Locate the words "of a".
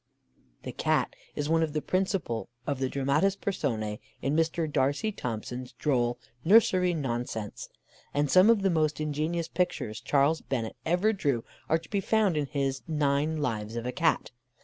13.75-13.91